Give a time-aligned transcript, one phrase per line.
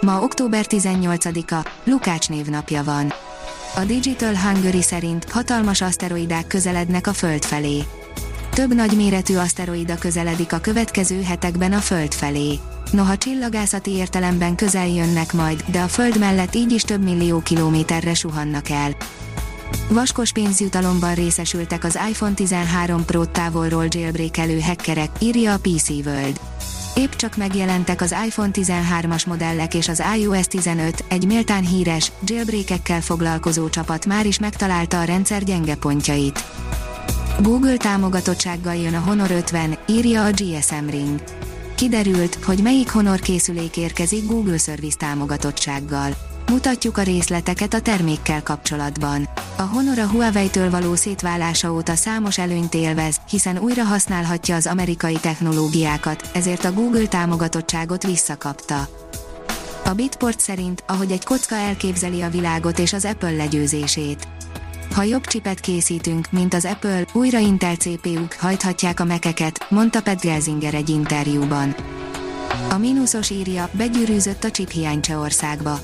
[0.00, 3.12] Ma október 18-a, Lukács névnapja van.
[3.76, 7.84] A Digital Hungary szerint hatalmas aszteroidák közelednek a Föld felé.
[8.50, 12.58] Több nagyméretű aszteroida közeledik a következő hetekben a Föld felé.
[12.90, 18.14] Noha csillagászati értelemben közel jönnek majd, de a Föld mellett így is több millió kilométerre
[18.14, 18.96] suhannak el.
[19.90, 26.40] Vaskos pénzjutalomban részesültek az iPhone 13 Pro távolról jailbreakelő hackerek, írja a PC World.
[26.98, 33.00] Épp csak megjelentek az iPhone 13-as modellek és az iOS 15, egy méltán híres, jailbreakekkel
[33.00, 36.44] foglalkozó csapat már is megtalálta a rendszer gyenge pontjait.
[37.40, 41.22] Google támogatottsággal jön a Honor 50, írja a GSM Ring.
[41.74, 46.27] Kiderült, hogy melyik Honor készülék érkezik Google Service támogatottsággal.
[46.50, 49.28] Mutatjuk a részleteket a termékkel kapcsolatban.
[49.56, 55.18] A Honor a Huawei-től való szétválása óta számos előnyt élvez, hiszen újra használhatja az amerikai
[55.20, 58.88] technológiákat, ezért a Google támogatottságot visszakapta.
[59.84, 64.28] A Bitport szerint, ahogy egy kocka elképzeli a világot és az Apple legyőzését.
[64.94, 70.20] Ha jobb csipet készítünk, mint az Apple, újra Intel CPU-k hajthatják a mekeket, mondta Pat
[70.20, 71.74] Gelsinger egy interjúban.
[72.70, 75.78] A mínuszos írja, begyűrűzött a csiphiány Csehországba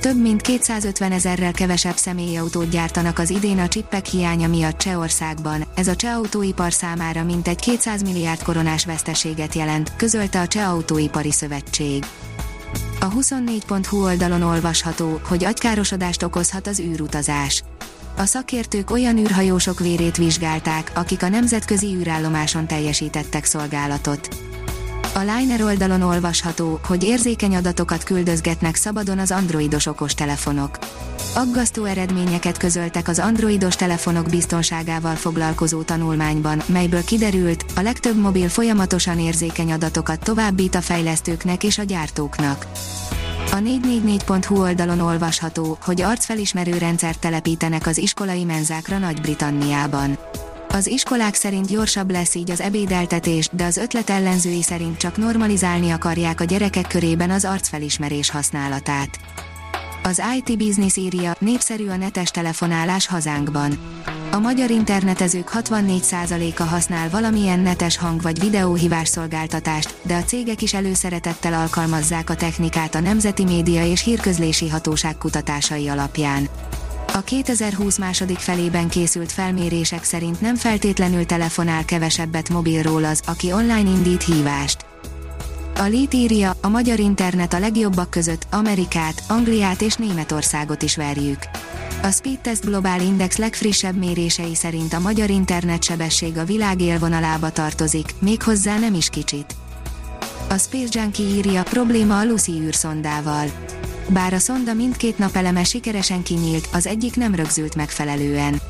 [0.00, 5.88] több mint 250 ezerrel kevesebb személyautót gyártanak az idén a csippek hiánya miatt Csehországban, ez
[5.88, 12.04] a cseh autóipar számára mintegy 200 milliárd koronás veszteséget jelent, közölte a Cseh Autóipari Szövetség.
[13.00, 17.62] A 24.hu oldalon olvasható, hogy agykárosodást okozhat az űrutazás.
[18.16, 24.49] A szakértők olyan űrhajósok vérét vizsgálták, akik a nemzetközi űrállomáson teljesítettek szolgálatot.
[25.20, 30.78] A Liner oldalon olvasható, hogy érzékeny adatokat küldözgetnek szabadon az androidos okostelefonok.
[31.34, 39.18] Aggasztó eredményeket közöltek az androidos telefonok biztonságával foglalkozó tanulmányban, melyből kiderült, a legtöbb mobil folyamatosan
[39.18, 42.66] érzékeny adatokat továbbít a fejlesztőknek és a gyártóknak.
[43.52, 50.18] A 444.hu oldalon olvasható, hogy arcfelismerő rendszert telepítenek az iskolai menzákra Nagy-Britanniában.
[50.72, 55.90] Az iskolák szerint gyorsabb lesz így az ebédeltetés, de az ötlet ellenzői szerint csak normalizálni
[55.90, 59.18] akarják a gyerekek körében az arcfelismerés használatát.
[60.02, 63.78] Az IT Business írja, népszerű a netes telefonálás hazánkban.
[64.30, 70.74] A magyar internetezők 64%-a használ valamilyen netes hang- vagy videóhívás szolgáltatást, de a cégek is
[70.74, 76.48] előszeretettel alkalmazzák a technikát a Nemzeti Média és Hírközlési Hatóság kutatásai alapján.
[77.20, 83.90] A 2020 második felében készült felmérések szerint nem feltétlenül telefonál kevesebbet mobilról az, aki online
[83.90, 84.86] indít hívást.
[85.76, 91.38] A Lét írja, a magyar internet a legjobbak között Amerikát, Angliát és Németországot is verjük.
[92.02, 98.14] A Speedtest Global Index legfrissebb mérései szerint a magyar internet sebesség a világ élvonalába tartozik,
[98.18, 99.59] méghozzá nem is kicsit.
[100.50, 103.46] A Space Junkie írja, probléma a Lucy űrszondával.
[104.08, 108.60] Bár a szonda mindkét napeleme sikeresen kinyílt, az egyik nem rögzült megfelelően.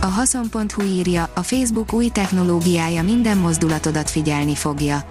[0.00, 5.08] A haszon.hu írja, a Facebook új technológiája minden mozdulatodat figyelni fogja.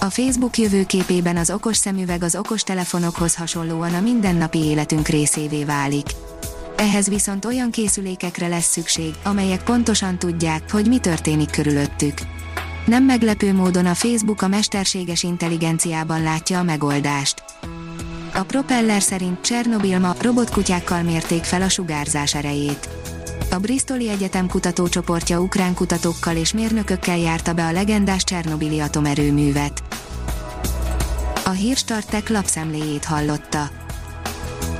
[0.00, 6.06] A Facebook jövőképében az okos szemüveg az okos telefonokhoz hasonlóan a mindennapi életünk részévé válik.
[6.76, 12.18] Ehhez viszont olyan készülékekre lesz szükség, amelyek pontosan tudják, hogy mi történik körülöttük.
[12.88, 17.42] Nem meglepő módon a Facebook a mesterséges intelligenciában látja a megoldást.
[18.34, 22.88] A propeller szerint Csernobil ma robotkutyákkal mérték fel a sugárzás erejét.
[23.50, 29.82] A Bristoli Egyetem kutatócsoportja ukrán kutatókkal és mérnökökkel járta be a legendás Csernobili atomerőművet.
[31.44, 33.70] A hírstartek lapszemléjét hallotta.